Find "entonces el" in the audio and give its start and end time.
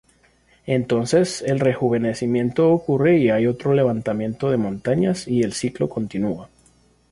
0.65-1.59